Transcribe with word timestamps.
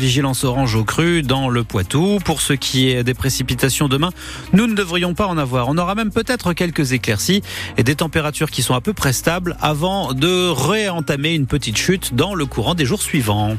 vigilance 0.00 0.44
orange 0.44 0.74
au 0.74 0.84
cru 0.84 1.22
dans 1.22 1.50
le 1.50 1.62
Poitou. 1.62 2.18
Pour 2.24 2.40
ce 2.40 2.54
qui 2.54 2.88
est 2.88 3.04
des 3.04 3.12
précipitations 3.12 3.86
demain, 3.86 4.10
nous 4.54 4.66
ne 4.66 4.74
devrions 4.74 5.12
pas 5.12 5.26
en 5.26 5.36
avoir. 5.36 5.68
On 5.68 5.76
aura 5.76 5.94
même 5.94 6.10
peut-être 6.10 6.54
quelques 6.54 6.92
éclaircies 6.92 7.42
et 7.76 7.84
des 7.84 7.94
températures 7.94 8.50
qui 8.50 8.62
sont 8.62 8.74
à 8.74 8.80
peu 8.80 8.94
près 8.94 9.12
stables 9.12 9.56
avant 9.60 10.14
de 10.14 10.48
réentamer 10.48 11.34
une 11.34 11.46
petite 11.46 11.76
chute 11.76 12.14
dans 12.14 12.34
le 12.34 12.46
courant 12.46 12.74
des 12.74 12.86
jours 12.86 13.02
suivants. 13.02 13.56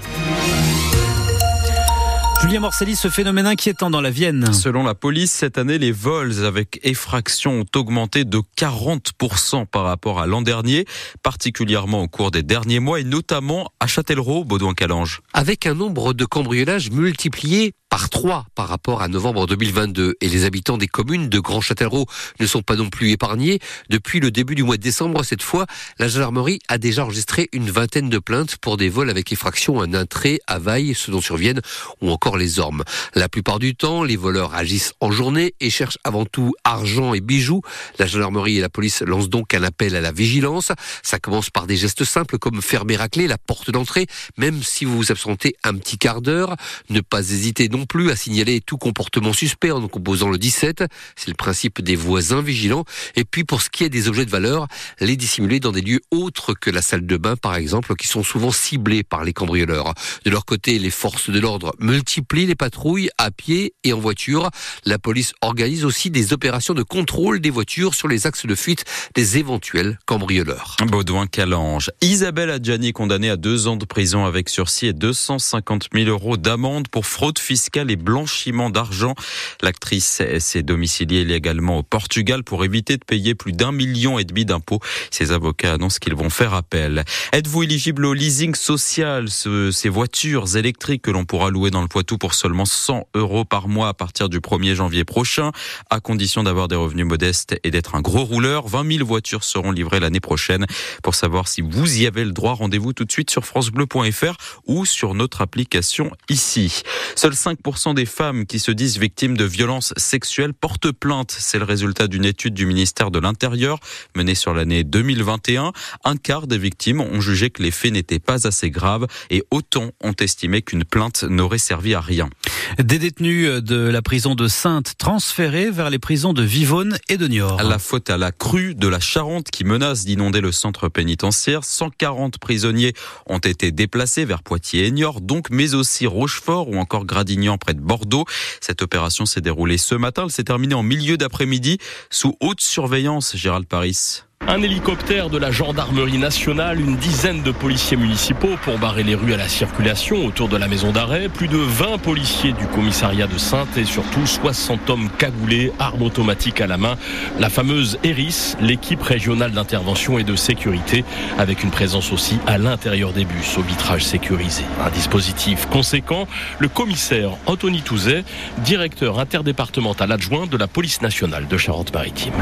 Julien 2.52 2.64
Morcelli, 2.64 2.98
ce 2.98 3.08
phénomène 3.08 3.48
inquiétant 3.48 3.90
dans 3.90 4.02
la 4.02 4.10
Vienne. 4.10 4.52
Selon 4.52 4.84
la 4.84 4.94
police, 4.94 5.32
cette 5.32 5.58
année, 5.58 5.78
les 5.78 5.94
vols 5.94 6.44
avec 6.44 6.82
effraction 6.84 7.62
ont 7.62 7.80
augmenté 7.80 8.26
de 8.26 8.42
40% 8.58 9.66
par 9.68 9.84
rapport 9.84 10.20
à 10.20 10.28
l'an 10.28 10.42
dernier, 10.42 10.84
particulièrement 11.24 12.02
au 12.02 12.10
cours 12.10 12.30
des 12.30 12.44
derniers 12.44 12.82
mois 12.82 13.00
et 13.00 13.06
notamment 13.06 13.72
à 13.80 13.88
Châtellerault, 13.88 14.44
Baudouin-Calange. 14.44 15.22
Avec 15.32 15.66
un 15.66 15.76
nombre 15.76 16.12
de 16.12 16.26
cambriolages 16.26 16.92
multiplié 16.92 17.74
par 17.92 18.10
trois 18.10 18.46
par 18.56 18.70
rapport 18.70 19.02
à 19.02 19.10
novembre 19.10 19.46
2022 19.46 20.16
et 20.22 20.30
les 20.30 20.46
habitants 20.46 20.78
des 20.78 20.88
communes 20.88 21.28
de 21.28 21.40
Grand 21.40 21.60
Châtellerault 21.60 22.06
ne 22.40 22.48
sont 22.48 22.62
pas 22.62 22.78
non 22.78 22.90
plus 22.90 23.12
épargnés. 23.12 23.60
Depuis 23.90 24.22
le 24.22 24.32
début 24.32 24.56
du 24.56 24.64
mois 24.64 24.78
de 24.78 24.82
décembre, 24.82 25.26
cette 25.26 25.42
fois, 25.42 25.66
la 26.00 26.08
gendarmerie 26.08 26.60
a 26.70 26.78
déjà 26.78 27.04
enregistré 27.04 27.50
une 27.52 27.70
vingtaine 27.70 28.10
de 28.10 28.18
plaintes 28.18 28.56
pour 28.56 28.78
des 28.78 28.88
vols 28.88 29.10
avec 29.10 29.34
effraction 29.34 29.82
à 29.82 29.88
Nintré, 29.88 30.40
à 30.48 30.58
Vaille, 30.58 30.96
ce 30.96 31.12
dont 31.12 31.20
surviennent 31.20 31.60
ou 32.00 32.10
encore 32.12 32.38
les 32.38 32.60
ormes. 32.60 32.86
La 33.14 33.28
plupart 33.28 33.60
du 33.60 33.76
temps, 33.76 34.06
les 34.06 34.16
voleurs 34.16 34.56
agissent 34.56 34.94
en 35.02 35.12
journée 35.12 35.54
et 35.60 35.70
cherchent 35.70 36.00
avant 36.06 36.24
tout 36.26 36.54
argent 36.64 37.14
et 37.14 37.20
bijoux. 37.20 37.62
La 38.00 38.06
gendarmerie 38.06 38.58
et 38.58 38.62
la 38.62 38.70
police 38.70 39.02
lancent 39.02 39.30
donc 39.30 39.54
un 39.54 39.64
appel 39.64 39.98
à 39.98 40.02
la 40.02 40.14
vigilance. 40.14 40.72
Ça 41.04 41.20
commence 41.20 41.50
par 41.50 41.68
des 41.68 41.76
gestes 41.76 42.06
simples 42.06 42.38
comme 42.38 42.62
fermer 42.62 42.96
à 43.02 43.10
clé 43.10 43.28
la 43.28 43.38
porte 43.38 43.70
d'entrée, 43.70 44.08
même 44.38 44.64
si 44.64 44.86
vous 44.86 44.96
vous 44.96 45.12
absentez 45.12 45.58
un 45.66 45.76
petit 45.76 45.98
quart 45.98 46.22
d'heure. 46.22 46.56
Ne 46.90 47.02
pas 47.02 47.20
hésiter 47.20 47.68
plus 47.86 48.12
à 48.12 48.16
signaler 48.16 48.62
tout 48.62 48.78
comportement 48.78 49.34
suspect 49.34 49.72
en 49.72 49.88
composant 49.88 50.30
le 50.30 50.38
17. 50.38 50.84
C'est 51.16 51.30
le 51.30 51.36
principe 51.36 51.82
des 51.82 51.96
voisins 51.96 52.42
vigilants. 52.42 52.86
Et 53.16 53.24
puis 53.24 53.44
pour 53.44 53.62
ce 53.62 53.70
qui 53.70 53.84
est 53.84 53.90
des 53.90 54.08
objets 54.08 54.26
de 54.26 54.32
valeur, 54.32 54.68
les 55.00 55.16
dissimuler 55.16 55.60
dans 55.60 55.72
des 55.72 55.82
lieux 55.82 56.02
autres 56.12 56.54
que 56.54 56.70
la 56.70 56.82
salle 56.82 57.06
de 57.06 57.18
bain 57.18 57.36
par 57.36 57.56
exemple, 57.56 57.96
qui 57.96 58.08
sont 58.08 58.24
souvent 58.24 58.52
ciblés 58.52 59.04
par 59.04 59.24
les 59.24 59.34
cambrioleurs. 59.34 59.94
De 60.26 60.30
leur 60.32 60.46
côté, 60.46 60.80
les 60.80 60.90
forces 60.90 61.30
de 61.30 61.40
l'ordre 61.40 61.74
multiplient 61.80 62.46
les 62.46 62.56
patrouilles 62.56 63.10
à 63.18 63.32
pied 63.32 63.74
et 63.84 63.94
en 63.94 64.00
voiture. 64.00 64.50
La 64.86 65.00
police 65.00 65.34
organise 65.42 65.86
aussi 65.86 66.10
des 66.10 66.34
opérations 66.34 66.74
de 66.74 66.84
contrôle 66.84 67.40
des 67.40 67.50
voitures 67.50 67.96
sur 67.96 68.08
les 68.08 68.28
axes 68.28 68.46
de 68.46 68.56
fuite 68.56 68.86
des 69.16 69.38
éventuels 69.38 69.98
cambrioleurs. 70.06 70.76
Baudouin 70.86 71.28
Calange. 71.28 71.92
Isabelle 72.02 72.50
Adjani 72.50 72.94
condamnée 72.94 73.30
à 73.30 73.38
deux 73.38 73.68
ans 73.68 73.78
de 73.78 73.86
prison 73.86 74.26
avec 74.26 74.50
sursis 74.50 74.88
et 74.88 74.94
250 74.94 75.88
000 75.94 76.10
euros 76.10 76.38
d'amende 76.38 76.88
pour 76.88 77.06
fraude 77.06 77.40
fiscale 77.40 77.71
et 77.78 77.96
blanchiment 77.96 78.70
d'argent. 78.70 79.16
L'actrice 79.62 80.22
s'est 80.40 80.64
domiciliée 80.64 81.24
légalement 81.24 81.78
au 81.78 81.84
Portugal 81.84 82.44
pour 82.44 82.66
éviter 82.66 82.98
de 82.98 83.04
payer 83.06 83.34
plus 83.34 83.54
d'un 83.54 83.72
million 83.72 84.20
et 84.20 84.26
demi 84.26 84.46
d'impôts. 84.46 84.80
Ses 85.10 85.32
avocats 85.32 85.74
annoncent 85.74 86.00
qu'ils 86.00 86.16
vont 86.16 86.30
faire 86.30 86.54
appel. 86.54 87.06
Êtes-vous 87.32 87.64
éligible 87.64 88.06
au 88.06 88.14
leasing 88.14 88.56
social, 88.56 89.28
ces 89.30 89.90
voitures 89.90 90.58
électriques 90.58 91.04
que 91.04 91.12
l'on 91.12 91.24
pourra 91.26 91.50
louer 91.50 91.72
dans 91.72 91.82
le 91.82 91.88
Poitou 91.88 92.18
pour 92.18 92.34
seulement 92.34 92.66
100 92.66 93.08
euros 93.16 93.46
par 93.46 93.68
mois 93.68 93.88
à 93.88 93.94
partir 93.94 94.28
du 94.28 94.40
1er 94.40 94.76
janvier 94.76 95.06
prochain, 95.06 95.52
à 95.90 96.00
condition 96.02 96.44
d'avoir 96.44 96.68
des 96.68 96.76
revenus 96.76 97.06
modestes 97.06 97.56
et 97.64 97.72
d'être 97.72 97.96
un 97.96 98.02
gros 98.02 98.26
rouleur. 98.26 98.68
20 98.68 98.98
000 98.98 99.08
voitures 99.08 99.46
seront 99.46 99.72
livrées 99.72 100.02
l'année 100.02 100.20
prochaine. 100.20 100.66
Pour 101.04 101.16
savoir 101.16 101.48
si 101.48 101.62
vous 101.62 102.02
y 102.02 102.06
avez 102.06 102.26
le 102.26 102.32
droit, 102.32 102.54
rendez-vous 102.54 102.92
tout 102.92 103.06
de 103.06 103.12
suite 103.12 103.30
sur 103.30 103.46
francebleu.fr 103.46 104.36
ou 104.68 104.86
sur 104.86 105.14
notre 105.14 105.42
application 105.42 106.12
ici. 106.30 106.82
Seuls 107.16 107.34
5% 107.34 107.61
des 107.94 108.06
femmes 108.06 108.46
qui 108.46 108.60
se 108.60 108.72
disent 108.72 108.98
victimes 108.98 109.38
de 109.38 109.46
violences 109.46 109.94
sexuelles 109.96 110.54
portent 110.54 110.92
plainte. 110.92 111.36
C'est 111.38 111.58
le 111.58 111.64
résultat 111.64 112.08
d'une 112.08 112.26
étude 112.26 112.54
du 112.54 112.66
ministère 112.66 113.12
de 113.12 113.20
l'Intérieur 113.20 113.80
menée 114.16 114.36
sur 114.36 114.54
l'année 114.54 114.84
2021. 114.84 115.72
Un 116.04 116.18
quart 116.18 116.48
des 116.48 116.58
victimes 116.58 117.02
ont 117.02 117.22
jugé 117.22 117.50
que 117.50 117.64
les 117.64 117.72
faits 117.72 117.94
n'étaient 117.94 118.20
pas 118.20 118.46
assez 118.48 118.70
graves 118.70 119.08
et 119.30 119.44
autant 119.52 119.92
ont 120.02 120.14
estimé 120.20 120.62
qu'une 120.62 120.84
plainte 120.84 121.24
n'aurait 121.24 121.58
servi 121.58 121.94
à 121.94 122.02
rien. 122.02 122.30
Des 122.78 123.00
détenus 123.00 123.62
de 123.62 123.76
la 123.76 124.02
prison 124.02 124.36
de 124.36 124.48
Sainte 124.48 124.94
transférés 124.98 125.72
vers 125.72 125.90
les 125.90 126.00
prisons 126.00 126.34
de 126.34 126.44
Vivonne 126.44 126.98
et 127.10 127.18
de 127.18 127.28
Niort. 127.28 127.62
La 127.64 127.80
faute 127.80 128.10
à 128.10 128.18
la 128.18 128.32
crue 128.32 128.76
de 128.76 128.88
la 128.88 129.00
Charente 129.00 129.50
qui 129.52 129.64
menace 129.64 130.06
d'inonder 130.06 130.42
le 130.42 130.52
centre 130.52 130.90
pénitentiaire. 130.90 131.64
140 131.64 132.38
prisonniers 132.38 132.94
ont 133.28 133.40
été 133.40 133.72
déplacés 133.72 134.26
vers 134.26 134.44
Poitiers 134.44 134.88
et 134.88 134.92
Niort, 134.92 135.22
donc, 135.22 135.50
mais 135.52 135.74
aussi 135.74 136.08
Rochefort 136.08 136.70
ou 136.70 136.78
encore 136.78 137.06
Gradignan 137.06 137.51
près 137.58 137.74
de 137.74 137.82
Bordeaux. 137.82 138.26
Cette 138.60 138.82
opération 138.82 139.26
s'est 139.26 139.42
déroulée 139.42 139.78
ce 139.78 139.96
matin. 139.96 140.24
Elle 140.26 140.32
s'est 140.32 140.44
terminée 140.44 140.76
en 140.76 140.84
milieu 140.84 141.18
d'après-midi 141.18 141.78
sous 142.10 142.36
haute 142.40 142.62
surveillance, 142.62 143.36
Gérald 143.36 143.68
Paris. 143.68 144.24
Un 144.48 144.64
hélicoptère 144.64 145.30
de 145.30 145.38
la 145.38 145.52
gendarmerie 145.52 146.18
nationale, 146.18 146.80
une 146.80 146.98
dizaine 146.98 147.44
de 147.44 147.52
policiers 147.52 147.96
municipaux 147.96 148.58
pour 148.64 148.80
barrer 148.80 149.04
les 149.04 149.14
rues 149.14 149.34
à 149.34 149.38
la 149.38 149.48
circulation 149.48 150.26
autour 150.26 150.50
de 150.50 150.58
la 150.58 150.68
maison 150.68 150.92
d'arrêt, 150.92 151.30
plus 151.30 151.48
de 151.48 151.58
20 151.58 152.00
policiers 152.00 152.52
du 152.52 152.66
commissariat 152.66 153.28
de 153.28 153.38
Sainte 153.38 153.78
et 153.78 153.86
surtout 153.86 154.26
60 154.26 154.90
hommes 154.90 155.10
cagoulés, 155.20 155.72
armes 155.78 156.02
automatiques 156.02 156.60
à 156.60 156.66
la 156.66 156.78
main. 156.78 156.98
La 157.40 157.50
fameuse 157.50 158.00
ERIS, 158.04 158.58
l'équipe 158.60 159.04
régionale 159.04 159.52
d'intervention 159.52 160.18
et 160.18 160.24
de 160.24 160.36
sécurité, 160.36 161.06
avec 161.38 161.64
une 161.64 161.72
présence 161.72 162.12
aussi 162.12 162.40
à 162.48 162.58
l'intérieur 162.58 163.14
des 163.14 163.26
bus 163.26 163.58
au 163.60 163.62
vitrage 163.62 164.04
sécurisé. 164.04 164.64
Un 164.84 164.90
dispositif 164.90 165.68
conséquent. 165.68 166.28
Le 166.58 166.68
commissaire 166.68 167.38
Anthony 167.46 167.84
Touzet, 167.84 168.24
directeur 168.58 169.20
interdépartemental 169.20 170.12
adjoint 170.12 170.48
de 170.48 170.58
la 170.58 170.68
police 170.68 171.02
nationale 171.02 171.48
de 171.48 171.58
Charente-Maritime. 171.58 172.34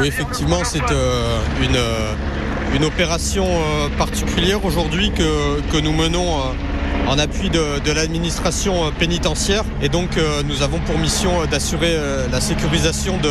Oui, 0.00 0.08
effectivement, 0.08 0.64
c'est 0.64 0.90
euh, 0.90 1.38
une, 1.62 1.76
euh, 1.76 2.14
une 2.74 2.84
opération 2.84 3.46
euh, 3.46 3.88
particulière 3.96 4.64
aujourd'hui 4.64 5.10
que, 5.10 5.60
que, 5.72 5.78
nous 5.78 5.92
menons 5.92 6.38
euh, 6.38 7.08
en 7.08 7.18
appui 7.18 7.50
de, 7.50 7.80
de 7.84 7.92
l'administration 7.92 8.90
pénitentiaire. 8.98 9.64
Et 9.82 9.88
donc 9.88 10.18
nous 10.46 10.62
avons 10.62 10.78
pour 10.80 10.98
mission 10.98 11.44
d'assurer 11.50 11.94
la 12.32 12.40
sécurisation 12.40 13.18
de 13.18 13.28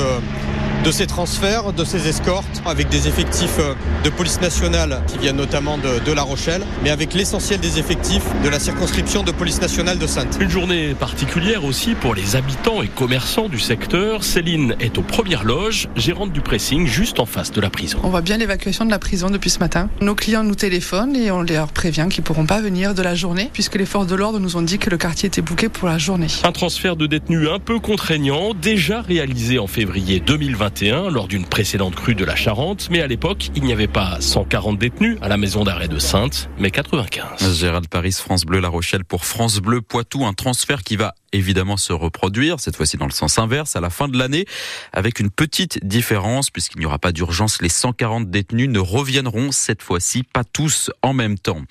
de 0.83 0.91
ces 0.91 1.07
transferts, 1.07 1.71
de 1.71 1.85
ces 1.85 2.09
escortes, 2.09 2.61
avec 2.66 2.89
des 2.89 3.07
effectifs 3.07 3.57
euh, 3.59 3.73
de 4.03 4.09
police 4.09 4.41
nationale 4.41 5.01
qui 5.07 5.17
viennent 5.17 5.38
notamment 5.38 5.77
de, 5.77 5.99
de 6.03 6.11
La 6.11 6.23
Rochelle, 6.23 6.61
mais 6.83 6.89
avec 6.89 7.13
l'essentiel 7.13 7.61
des 7.61 7.79
effectifs 7.79 8.25
de 8.44 8.49
la 8.49 8.59
circonscription 8.59 9.23
de 9.23 9.31
police 9.31 9.61
nationale 9.61 9.97
de 9.97 10.07
Sainte. 10.07 10.38
Une 10.41 10.49
journée 10.49 10.94
particulière 10.94 11.63
aussi 11.63 11.95
pour 11.95 12.16
les 12.16 12.35
habitants 12.35 12.81
et 12.81 12.89
commerçants 12.89 13.47
du 13.47 13.59
secteur. 13.59 14.25
Céline 14.25 14.75
est 14.81 14.97
aux 14.97 15.03
premières 15.03 15.45
loges, 15.45 15.88
gérante 15.95 16.33
du 16.33 16.41
pressing, 16.41 16.85
juste 16.85 17.21
en 17.21 17.25
face 17.25 17.51
de 17.53 17.61
la 17.61 17.69
prison. 17.69 18.00
On 18.03 18.09
voit 18.09 18.21
bien 18.21 18.38
l'évacuation 18.38 18.83
de 18.83 18.91
la 18.91 19.00
prison 19.00 19.29
depuis 19.29 19.51
ce 19.51 19.59
matin. 19.59 19.89
Nos 20.01 20.15
clients 20.15 20.44
nous 20.44 20.55
téléphonent 20.55 21.15
et 21.15 21.31
on 21.31 21.44
leur 21.44 21.67
prévient 21.69 22.07
qu'ils 22.09 22.21
ne 22.21 22.25
pourront 22.25 22.45
pas 22.45 22.59
venir 22.59 22.94
de 22.94 23.01
la 23.01 23.15
journée, 23.15 23.50
puisque 23.53 23.75
les 23.75 23.85
forces 23.85 24.07
de 24.07 24.15
l'ordre 24.15 24.39
nous 24.39 24.57
ont 24.57 24.61
dit 24.61 24.79
que 24.79 24.89
le 24.89 24.97
quartier 24.97 25.27
était 25.27 25.41
bouqué 25.41 25.69
pour 25.69 25.88
la 25.88 25.97
journée. 25.97 26.27
Un 26.44 26.51
transfert 26.51 26.97
de 26.97 27.07
détenus 27.07 27.47
un 27.50 27.59
peu 27.59 27.79
contraignant, 27.79 28.53
déjà 28.53 29.01
réalisé 29.01 29.59
en 29.59 29.67
février 29.67 30.19
2021 30.19 30.72
lors 30.81 31.28
d'une 31.28 31.45
précédente 31.45 31.95
crue 31.95 32.16
de 32.16 32.25
la 32.25 32.35
Charente, 32.35 32.88
mais 32.89 33.01
à 33.01 33.07
l'époque, 33.07 33.51
il 33.56 33.63
n'y 33.63 33.72
avait 33.72 33.88
pas 33.88 34.19
140 34.19 34.78
détenus 34.78 35.17
à 35.22 35.29
la 35.29 35.38
maison 35.38 35.63
d'arrêt 35.63 35.88
de 35.88 36.00
Sainte, 36.00 36.50
mais 36.57 36.72
95. 36.72 37.57
Gérald 37.57 37.88
Paris, 37.88 38.11
France 38.11 38.44
Bleu 38.44 38.59
La 38.59 38.69
Rochelle 38.69 39.06
pour 39.06 39.25
France 39.25 39.59
Bleu 39.59 39.81
Poitou, 39.81 40.25
un 40.25 40.33
transfert 40.33 40.83
qui 40.83 40.95
va 40.95 41.13
évidemment 41.33 41.77
se 41.77 41.94
reproduire, 41.94 42.59
cette 42.59 42.75
fois-ci 42.75 42.97
dans 42.97 43.05
le 43.05 43.11
sens 43.11 43.39
inverse, 43.39 43.75
à 43.75 43.81
la 43.81 43.89
fin 43.89 44.07
de 44.07 44.17
l'année, 44.17 44.45
avec 44.94 45.19
une 45.19 45.29
petite 45.29 45.85
différence, 45.85 46.49
puisqu'il 46.49 46.79
n'y 46.79 46.85
aura 46.85 46.99
pas 46.99 47.11
d'urgence, 47.11 47.61
les 47.61 47.69
140 47.69 48.29
détenus 48.29 48.69
ne 48.69 48.79
reviendront 48.79 49.51
cette 49.51 49.81
fois-ci 49.81 50.23
pas 50.23 50.44
tous 50.44 50.91
en 51.01 51.13
même 51.13 51.38
temps. 51.38 51.61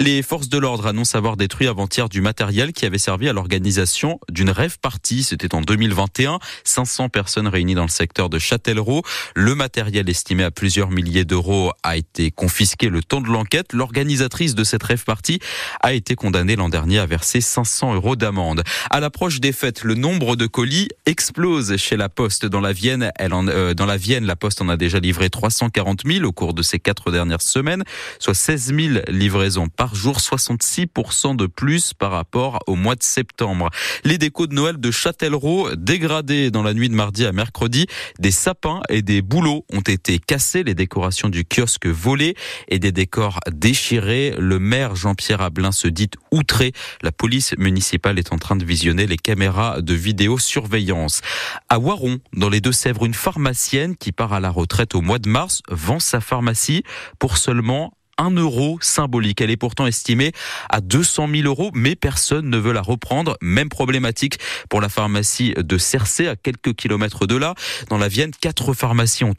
Les 0.00 0.22
forces 0.22 0.48
de 0.48 0.58
l'ordre 0.58 0.86
annoncent 0.86 1.16
avoir 1.16 1.36
détruit 1.36 1.68
avant-hier 1.68 2.08
du 2.08 2.20
matériel 2.20 2.72
qui 2.72 2.84
avait 2.84 2.98
servi 2.98 3.28
à 3.28 3.32
l'organisation 3.32 4.18
d'une 4.30 4.50
rêve 4.50 4.78
partie, 4.78 5.22
c'était 5.22 5.54
en 5.54 5.60
2021, 5.60 6.38
500 6.64 7.08
personnes 7.08 7.48
réunies 7.48 7.74
dans 7.74 7.82
le 7.82 7.88
secteur 7.88 8.28
de 8.28 8.38
Châtellerault. 8.38 9.02
Le 9.34 9.54
matériel 9.54 10.08
estimé 10.08 10.44
à 10.44 10.50
plusieurs 10.50 10.90
milliers 10.90 11.24
d'euros 11.24 11.72
a 11.82 11.96
été 11.96 12.30
confisqué 12.30 12.88
le 12.88 13.02
temps 13.02 13.20
de 13.20 13.28
l'enquête. 13.28 13.72
L'organisatrice 13.72 14.54
de 14.54 14.64
cette 14.64 14.82
rêve 14.82 15.04
partie 15.04 15.38
a 15.80 15.92
été 15.92 16.14
condamnée 16.14 16.56
l'an 16.56 16.68
dernier 16.68 16.98
à 16.98 17.06
verser 17.06 17.40
500 17.40 17.94
euros 17.94 18.16
d'amende. 18.16 18.62
À 18.90 19.00
la 19.00 19.10
l'approche 19.12 19.40
des 19.40 19.52
fêtes, 19.52 19.84
le 19.84 19.94
nombre 19.94 20.36
de 20.36 20.46
colis 20.46 20.88
explose 21.04 21.76
chez 21.76 21.98
la 21.98 22.08
Poste 22.08 22.46
dans 22.46 22.62
la 22.62 22.72
Vienne. 22.72 23.10
Euh, 23.20 23.74
dans 23.74 23.84
la 23.84 23.98
Vienne, 23.98 24.24
la 24.24 24.36
Poste 24.36 24.62
en 24.62 24.70
a 24.70 24.78
déjà 24.78 25.00
livré 25.00 25.28
340 25.28 26.04
000 26.06 26.24
au 26.24 26.32
cours 26.32 26.54
de 26.54 26.62
ces 26.62 26.78
quatre 26.78 27.10
dernières 27.10 27.42
semaines, 27.42 27.84
soit 28.18 28.32
16 28.32 28.74
000 28.74 29.04
livraisons 29.08 29.68
par 29.68 29.94
jour, 29.94 30.16
66% 30.16 31.36
de 31.36 31.44
plus 31.44 31.92
par 31.92 32.12
rapport 32.12 32.60
au 32.66 32.74
mois 32.74 32.94
de 32.94 33.02
septembre. 33.02 33.68
Les 34.04 34.16
décos 34.16 34.46
de 34.46 34.54
Noël 34.54 34.78
de 34.78 34.90
Châtellerault 34.90 35.76
dégradés 35.76 36.50
dans 36.50 36.62
la 36.62 36.72
nuit 36.72 36.88
de 36.88 36.94
mardi 36.94 37.26
à 37.26 37.32
mercredi. 37.32 37.88
Des 38.18 38.30
sapins 38.30 38.80
et 38.88 39.02
des 39.02 39.20
bouleaux 39.20 39.66
ont 39.70 39.80
été 39.80 40.20
cassés, 40.20 40.62
les 40.62 40.74
décorations 40.74 41.28
du 41.28 41.44
kiosque 41.44 41.86
volées 41.86 42.34
et 42.68 42.78
des 42.78 42.92
décors 42.92 43.40
déchirés. 43.52 44.34
Le 44.38 44.58
maire 44.58 44.96
Jean-Pierre 44.96 45.42
Ablin 45.42 45.70
se 45.70 45.88
dit 45.88 46.08
outré. 46.30 46.72
La 47.02 47.12
police 47.12 47.54
municipale 47.58 48.18
est 48.18 48.32
en 48.32 48.38
train 48.38 48.56
de 48.56 48.64
visionner 48.64 49.01
les 49.06 49.16
caméras 49.16 49.80
de 49.80 49.94
vidéosurveillance. 49.94 51.20
À 51.68 51.78
Waron, 51.78 52.18
dans 52.32 52.48
les 52.48 52.60
Deux-Sèvres, 52.60 53.04
une 53.04 53.14
pharmacienne 53.14 53.96
qui 53.96 54.12
part 54.12 54.32
à 54.32 54.40
la 54.40 54.50
retraite 54.50 54.94
au 54.94 55.00
mois 55.00 55.18
de 55.18 55.28
mars 55.28 55.62
vend 55.68 56.00
sa 56.00 56.20
pharmacie 56.20 56.82
pour 57.18 57.36
seulement 57.36 57.92
un 58.18 58.30
euro 58.30 58.78
symbolique. 58.80 59.40
Elle 59.40 59.50
est 59.50 59.56
pourtant 59.56 59.86
estimée 59.86 60.32
à 60.68 60.80
200 60.80 61.28
000 61.34 61.46
euros, 61.46 61.70
mais 61.74 61.96
personne 61.96 62.48
ne 62.48 62.56
veut 62.56 62.72
la 62.72 62.82
reprendre. 62.82 63.36
Même 63.40 63.68
problématique 63.68 64.38
pour 64.68 64.80
la 64.80 64.88
pharmacie 64.88 65.54
de 65.56 65.78
Cercé, 65.78 66.28
à 66.28 66.36
quelques 66.36 66.74
kilomètres 66.74 67.26
de 67.26 67.36
là. 67.36 67.54
Dans 67.88 67.98
la 67.98 68.08
Vienne, 68.08 68.30
quatre 68.40 68.74
pharmacies 68.74 69.24
ont, 69.24 69.34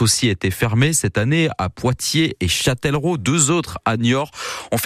aussi 0.00 0.28
été 0.28 0.50
fermées 0.50 0.92
cette 0.92 1.18
année 1.18 1.48
à 1.58 1.68
Poitiers 1.68 2.36
et 2.40 2.48
Châtellerault. 2.48 3.18
Deux 3.18 3.50
autres 3.50 3.78
à 3.84 3.96
Niort 3.96 4.30
un 4.72 4.78